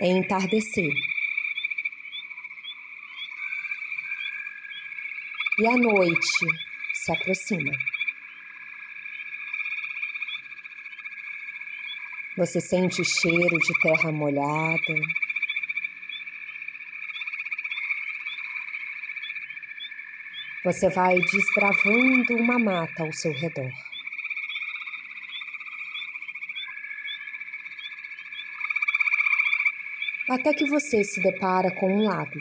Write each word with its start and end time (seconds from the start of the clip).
é 0.00 0.06
entardecer. 0.06 0.92
E 5.58 5.66
a 5.66 5.76
noite 5.76 6.46
se 6.92 7.12
aproxima. 7.12 7.72
Você 12.36 12.60
sente 12.60 13.00
o 13.00 13.04
cheiro 13.04 13.58
de 13.58 13.80
terra 13.80 14.12
molhada. 14.12 14.94
Você 20.62 20.90
vai 20.90 21.14
desbravando 21.20 22.36
uma 22.36 22.58
mata 22.58 23.04
ao 23.04 23.12
seu 23.12 23.32
redor. 23.32 23.72
Até 30.38 30.52
que 30.52 30.66
você 30.66 31.02
se 31.02 31.18
depara 31.22 31.70
com 31.70 31.90
um 31.90 32.04
lago. 32.04 32.38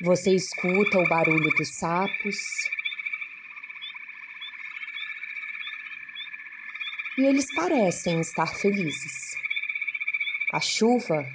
Você 0.00 0.32
escuta 0.32 0.96
o 1.00 1.08
barulho 1.08 1.50
dos 1.56 1.74
sapos. 1.76 2.36
E 7.18 7.26
eles 7.26 7.52
parecem 7.56 8.20
estar 8.20 8.46
felizes. 8.46 9.34
A 10.52 10.60
chuva 10.60 11.28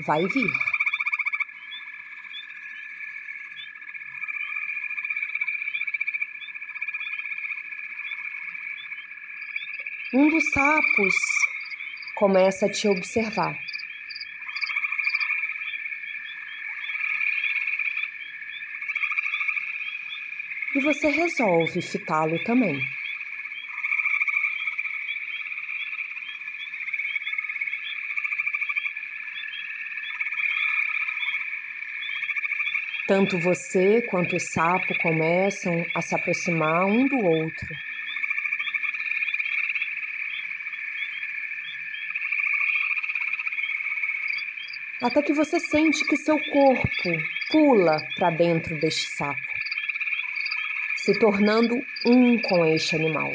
vai 0.00 0.26
vir. 0.26 0.65
Um 10.14 10.28
dos 10.28 10.44
sapos 10.50 11.14
começa 12.14 12.66
a 12.66 12.70
te 12.70 12.86
observar. 12.86 13.58
E 20.76 20.80
você 20.80 21.08
resolve 21.08 21.82
fitá-lo 21.82 22.38
também. 22.44 22.78
Tanto 33.08 33.38
você 33.38 34.02
quanto 34.02 34.36
o 34.36 34.40
sapo 34.40 34.96
começam 35.02 35.84
a 35.94 36.00
se 36.00 36.14
aproximar 36.14 36.86
um 36.86 37.08
do 37.08 37.16
outro. 37.24 37.66
Até 45.02 45.20
que 45.22 45.32
você 45.34 45.60
sente 45.60 46.06
que 46.06 46.16
seu 46.16 46.38
corpo 46.38 47.10
pula 47.50 47.98
para 48.16 48.30
dentro 48.30 48.78
deste 48.80 49.06
sapo, 49.14 49.40
se 50.96 51.18
tornando 51.18 51.76
um 52.06 52.40
com 52.40 52.64
este 52.64 52.96
animal. 52.96 53.30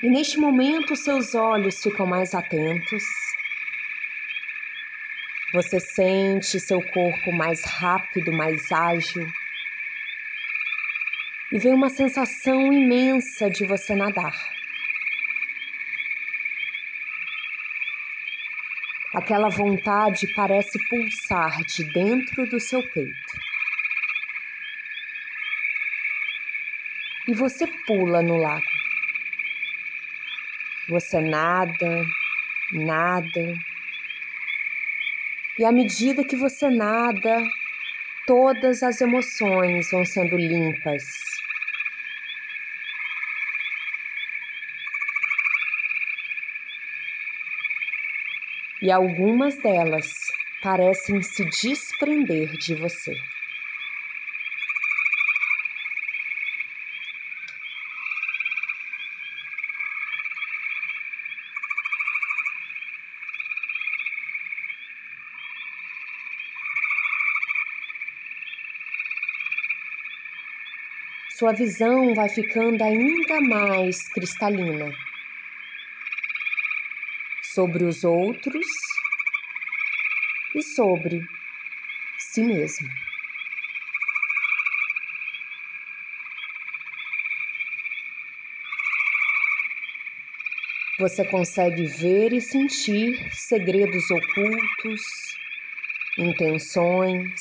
E 0.00 0.08
neste 0.10 0.38
momento 0.38 0.94
seus 0.94 1.34
olhos 1.34 1.82
ficam 1.82 2.06
mais 2.06 2.34
atentos. 2.34 3.02
Você 5.52 5.80
sente 5.80 6.60
seu 6.60 6.80
corpo 6.82 7.32
mais 7.32 7.64
rápido, 7.64 8.30
mais 8.30 8.70
ágil. 8.70 9.26
E 11.54 11.58
vem 11.58 11.72
uma 11.72 11.88
sensação 11.88 12.72
imensa 12.72 13.48
de 13.48 13.64
você 13.64 13.94
nadar. 13.94 14.34
Aquela 19.14 19.48
vontade 19.48 20.26
parece 20.34 20.76
pulsar 20.88 21.62
de 21.62 21.84
dentro 21.92 22.44
do 22.48 22.58
seu 22.58 22.82
peito. 22.82 23.38
E 27.28 27.34
você 27.34 27.68
pula 27.86 28.20
no 28.20 28.36
lago. 28.36 28.66
Você 30.88 31.20
nada, 31.20 32.04
nada. 32.72 33.54
E 35.56 35.64
à 35.64 35.70
medida 35.70 36.24
que 36.24 36.34
você 36.34 36.68
nada, 36.68 37.48
todas 38.26 38.82
as 38.82 39.00
emoções 39.00 39.88
vão 39.92 40.04
sendo 40.04 40.36
limpas. 40.36 41.33
E 48.84 48.92
algumas 48.92 49.56
delas 49.62 50.04
parecem 50.62 51.22
se 51.22 51.42
desprender 51.46 52.48
de 52.58 52.74
você. 52.74 53.14
sua 71.38 71.52
visão 71.52 72.14
vai 72.14 72.28
ficando 72.28 72.82
ainda 72.82 73.40
mais 73.40 74.08
cristalina 74.14 75.03
sobre 77.54 77.84
os 77.84 78.02
outros 78.02 78.66
e 80.54 80.62
sobre 80.62 81.20
si 82.18 82.42
mesmo. 82.42 82.88
Você 90.98 91.24
consegue 91.24 91.86
ver 91.86 92.32
e 92.32 92.40
sentir 92.40 93.16
segredos 93.32 94.10
ocultos, 94.10 95.02
intenções, 96.18 97.40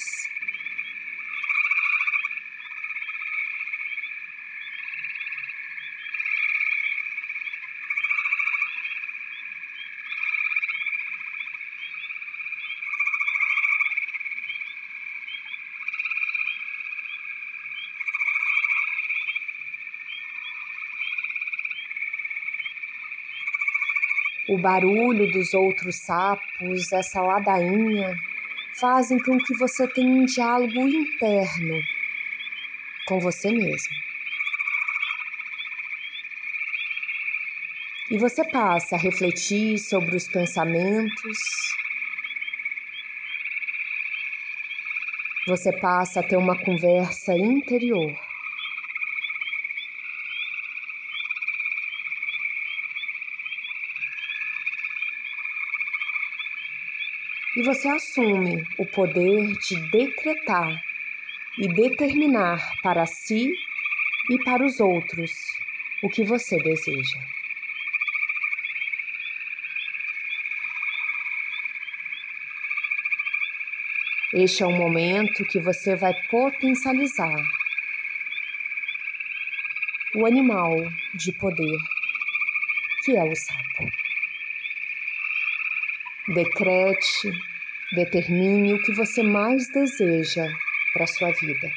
o 24.54 24.58
barulho 24.58 25.32
dos 25.32 25.54
outros 25.54 25.96
sapos, 25.96 26.92
essa 26.92 27.22
ladainha, 27.22 28.16
fazem 28.80 29.18
com 29.20 29.38
que 29.40 29.58
você 29.58 29.88
tenha 29.88 30.10
um 30.10 30.26
diálogo 30.26 30.80
interno 30.80 31.80
com 33.08 33.20
você 33.20 33.52
mesmo. 33.52 33.94
E 38.12 38.18
você 38.18 38.44
passa 38.48 38.96
a 38.96 39.00
refletir 39.00 39.80
sobre 39.80 40.16
os 40.16 40.28
pensamentos, 40.28 41.38
você 45.48 45.74
passa 45.80 46.20
a 46.20 46.24
ter 46.24 46.38
uma 46.38 46.56
conversa 46.64 47.36
interior 47.36 48.16
e 57.56 57.62
você 57.62 57.88
assume 57.88 58.66
o 58.78 58.86
poder 58.86 59.54
de 59.58 59.76
decretar 59.92 60.82
e 61.58 61.68
determinar 61.68 62.74
para 62.82 63.06
si 63.06 63.52
e 64.30 64.44
para 64.44 64.66
os 64.66 64.80
outros 64.80 65.32
o 66.02 66.10
que 66.10 66.24
você 66.24 66.58
deseja. 66.58 67.20
Este 74.34 74.64
é 74.64 74.66
o 74.66 74.72
momento 74.72 75.46
que 75.46 75.60
você 75.60 75.96
vai 75.96 76.14
potencializar 76.32 77.40
o 80.16 80.26
animal 80.26 80.76
de 81.14 81.32
poder 81.34 81.78
que 83.04 83.16
é 83.16 83.24
o 83.24 83.36
sapo 83.36 84.03
decrete, 86.28 87.32
Determine 87.96 88.74
o 88.74 88.82
que 88.82 88.92
você 88.92 89.22
mais 89.22 89.70
deseja 89.70 90.48
para 90.94 91.06
sua 91.06 91.32
vida. 91.32 91.70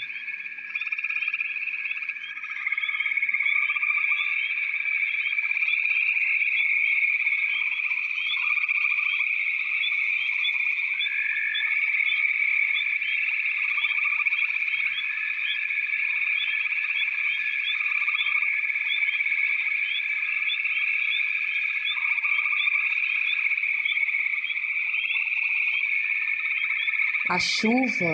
A 27.29 27.39
chuva 27.41 28.13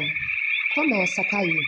começa 0.74 1.20
a 1.20 1.28
cair. 1.28 1.64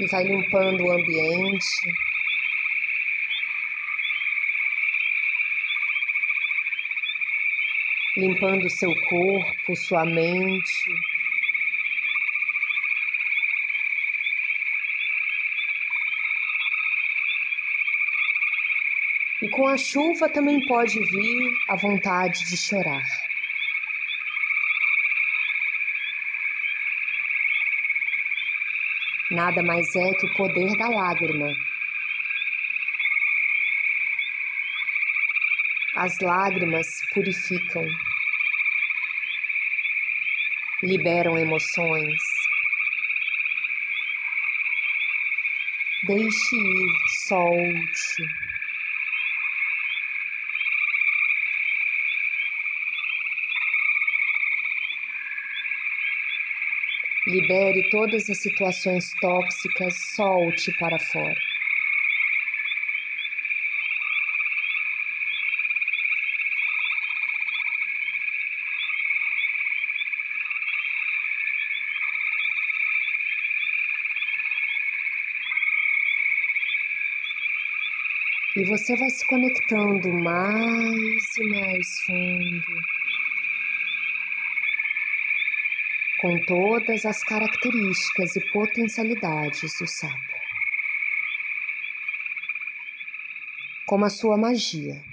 E 0.00 0.06
vai 0.06 0.24
limpando 0.24 0.84
o 0.84 0.92
ambiente. 0.92 1.92
Limpando 8.16 8.70
seu 8.70 8.94
corpo, 9.08 9.76
sua 9.76 10.06
mente. 10.06 11.15
E 19.42 19.50
com 19.50 19.66
a 19.66 19.76
chuva 19.76 20.30
também 20.30 20.58
pode 20.66 20.98
vir 20.98 21.52
a 21.68 21.76
vontade 21.76 22.38
de 22.46 22.56
chorar. 22.56 23.02
Nada 29.30 29.62
mais 29.62 29.94
é 29.94 30.14
que 30.14 30.24
o 30.24 30.34
poder 30.34 30.74
da 30.78 30.88
lágrima. 30.88 31.52
As 35.96 36.18
lágrimas 36.20 36.86
purificam, 37.12 37.84
liberam 40.82 41.36
emoções. 41.36 42.22
Deixe 46.06 46.56
ir, 46.56 46.88
solte. 47.26 48.45
Libere 57.26 57.82
todas 57.90 58.30
as 58.30 58.38
situações 58.38 59.10
tóxicas, 59.20 59.94
solte 60.14 60.72
para 60.78 60.96
fora. 60.96 61.34
E 78.56 78.64
você 78.64 78.94
vai 78.96 79.10
se 79.10 79.26
conectando 79.26 80.12
mais 80.12 81.36
e 81.36 81.44
mais 81.44 82.00
fundo 82.06 82.95
com 86.18 86.38
todas 86.46 87.04
as 87.04 87.22
características 87.22 88.36
e 88.36 88.40
potencialidades 88.50 89.72
do 89.78 89.86
sapo, 89.86 90.14
como 93.86 94.04
a 94.04 94.10
sua 94.10 94.36
magia. 94.36 95.04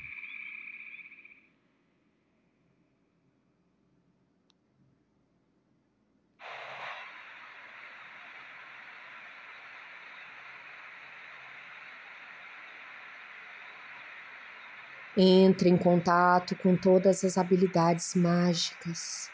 Entre 15.15 15.69
em 15.69 15.77
contato 15.77 16.55
com 16.55 16.75
todas 16.75 17.23
as 17.23 17.37
habilidades 17.37 18.15
mágicas 18.15 19.32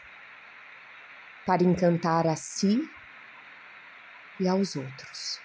para 1.50 1.64
encantar 1.64 2.28
a 2.28 2.36
si 2.36 2.78
e 4.38 4.46
aos 4.46 4.76
outros. 4.76 5.40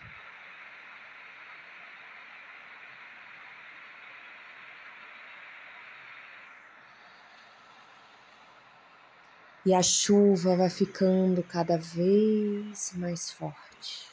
E 9.66 9.74
a 9.74 9.82
chuva 9.82 10.56
vai 10.56 10.70
ficando 10.70 11.42
cada 11.42 11.76
vez 11.76 12.96
mais 13.00 13.32
forte. 13.32 14.08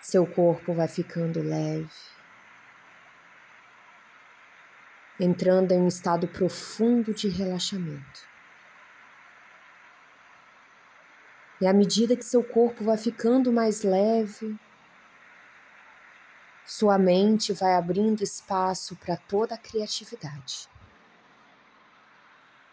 Seu 0.00 0.26
corpo 0.26 0.74
vai 0.74 0.88
ficando 0.88 1.40
leve. 1.44 2.19
Entrando 5.20 5.72
em 5.72 5.80
um 5.80 5.86
estado 5.86 6.26
profundo 6.26 7.12
de 7.12 7.28
relaxamento. 7.28 8.28
E 11.60 11.66
à 11.66 11.74
medida 11.74 12.16
que 12.16 12.24
seu 12.24 12.42
corpo 12.42 12.84
vai 12.84 12.96
ficando 12.96 13.52
mais 13.52 13.82
leve, 13.82 14.58
sua 16.64 16.96
mente 16.96 17.52
vai 17.52 17.74
abrindo 17.74 18.22
espaço 18.22 18.94
para 18.96 19.16
toda 19.16 19.56
a 19.56 19.58
criatividade, 19.58 20.68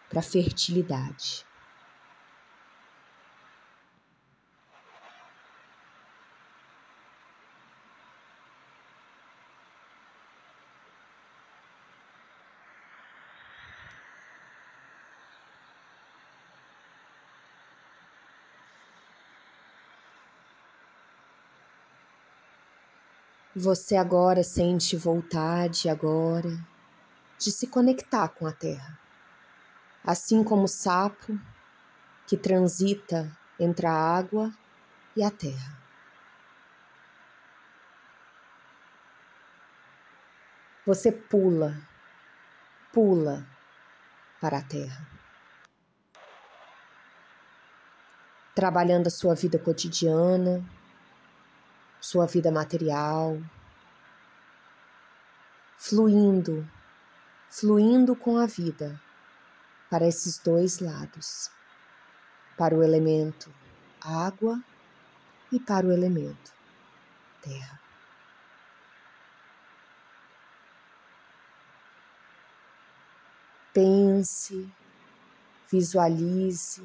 para 0.07 0.19
a 0.19 0.23
fertilidade. 0.23 1.46
Você 23.59 23.95
agora 23.95 24.43
sente 24.43 24.95
vontade 24.95 25.89
agora 25.89 26.63
de 27.39 27.51
se 27.51 27.65
conectar 27.65 28.27
com 28.27 28.45
a 28.45 28.51
terra. 28.51 28.99
Assim 30.03 30.43
como 30.43 30.65
o 30.65 30.67
sapo 30.67 31.35
que 32.27 32.37
transita 32.37 33.35
entre 33.59 33.87
a 33.87 33.91
água 33.91 34.53
e 35.15 35.23
a 35.23 35.31
terra. 35.31 35.75
Você 40.85 41.11
pula, 41.11 41.75
pula 42.93 43.43
para 44.39 44.59
a 44.59 44.63
terra. 44.63 45.07
Trabalhando 48.53 49.07
a 49.07 49.11
sua 49.11 49.33
vida 49.33 49.57
cotidiana, 49.57 50.63
sua 51.99 52.25
vida 52.25 52.51
material, 52.51 53.41
fluindo, 55.77 56.69
fluindo 57.49 58.15
com 58.15 58.37
a 58.37 58.45
vida 58.45 58.99
para 59.89 60.07
esses 60.07 60.37
dois 60.39 60.79
lados, 60.79 61.49
para 62.57 62.75
o 62.75 62.83
elemento 62.83 63.53
água 64.01 64.61
e 65.51 65.59
para 65.59 65.87
o 65.87 65.91
elemento 65.91 66.53
terra. 67.41 67.79
Pense, 73.73 74.69
visualize, 75.71 76.83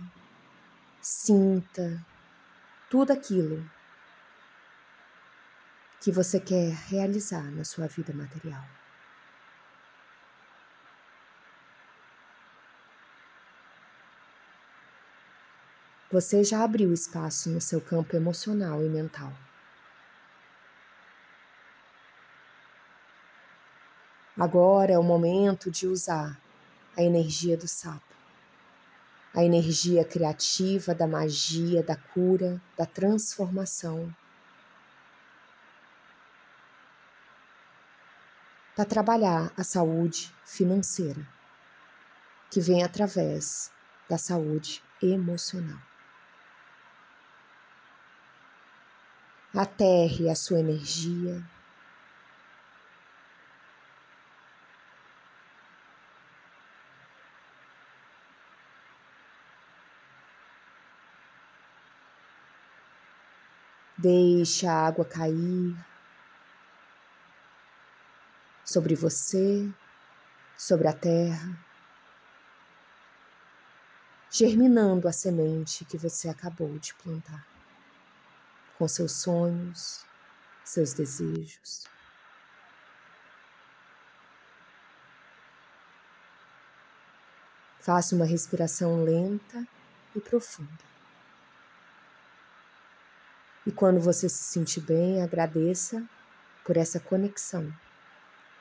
sinta 1.01 2.05
tudo 2.91 3.13
aquilo 3.13 3.69
que 6.03 6.11
você 6.11 6.41
quer 6.41 6.73
realizar 6.89 7.49
na 7.53 7.63
sua 7.63 7.87
vida 7.87 8.13
material. 8.13 8.65
Você 16.11 16.43
já 16.43 16.65
abriu 16.65 16.93
espaço 16.93 17.49
no 17.51 17.61
seu 17.61 17.81
campo 17.81 18.17
emocional 18.17 18.83
e 18.83 18.89
mental. 18.89 19.33
Agora 24.37 24.93
é 24.93 24.99
o 24.99 25.05
momento 25.05 25.71
de 25.71 25.87
usar 25.87 26.37
a 26.97 27.03
energia 27.03 27.57
do 27.57 27.69
sapo, 27.69 28.15
a 29.33 29.45
energia 29.45 30.05
criativa 30.05 30.93
da 30.97 31.07
magia, 31.07 31.81
da 31.85 31.97
cura, 32.13 32.61
da 32.77 32.87
transformação. 32.87 34.13
Para 38.75 38.87
trabalhar 38.87 39.53
a 39.55 39.63
saúde 39.63 40.33
financeira, 40.47 41.21
que 42.51 42.59
vem 42.59 42.83
através 42.83 43.71
da 44.09 44.17
saúde 44.17 44.83
emocional. 45.03 45.79
Aterre 49.55 50.31
a 50.31 50.35
sua 50.35 50.61
energia. 50.61 51.43
Deixe 63.99 64.67
a 64.67 64.87
água 64.87 65.05
cair 65.05 65.92
sobre 68.65 68.95
você, 68.95 69.69
sobre 70.57 70.87
a 70.89 70.93
terra, 70.93 71.59
germinando 74.31 75.09
a 75.09 75.13
semente 75.13 75.85
que 75.85 75.99
você 75.99 76.29
acabou 76.29 76.79
de 76.79 76.95
plantar 76.95 77.47
com 78.79 78.89
seus 78.89 79.13
sonhos, 79.13 80.05
seus 80.65 80.95
desejos. 80.95 81.85
Faça 87.81 88.15
uma 88.15 88.25
respiração 88.25 89.05
lenta 89.05 89.67
e 90.15 90.21
profunda. 90.21 90.85
E 93.67 93.73
quando 93.73 94.01
você 94.01 94.29
se 94.29 94.45
sentir 94.45 94.81
bem, 94.81 95.23
agradeça 95.23 96.05
por 96.65 96.77
essa 96.77 97.01
conexão 97.01 97.73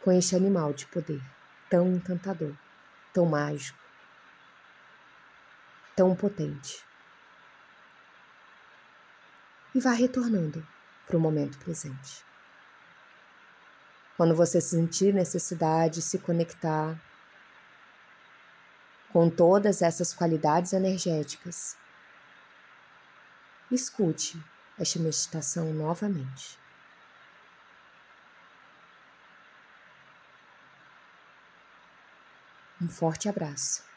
com 0.02 0.12
este 0.12 0.36
animal 0.36 0.74
de 0.74 0.88
poder 0.88 1.22
tão 1.70 1.96
encantador, 1.96 2.54
tão 3.14 3.26
mágico, 3.26 3.80
tão 5.96 6.16
potente 6.16 6.84
e 9.74 9.80
vá 9.80 9.92
retornando 9.92 10.66
para 11.08 11.18
o 11.18 11.20
momento 11.20 11.58
presente. 11.60 12.26
Quando 14.18 14.36
você 14.36 14.62
sentir 14.62 15.14
necessidade 15.14 15.96
de 15.96 16.02
se 16.02 16.20
conectar 16.20 17.00
com 19.12 19.30
todas 19.30 19.82
essas 19.82 20.14
qualidades 20.14 20.74
energéticas, 20.74 21.76
escute 23.72 24.42
esta 24.78 25.00
meditação 25.00 25.74
novamente. 25.74 26.61
Um 32.82 32.90
forte 32.90 33.30
abraço. 33.30 33.91